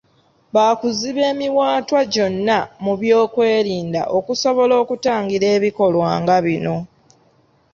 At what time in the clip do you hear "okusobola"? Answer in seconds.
4.17-4.73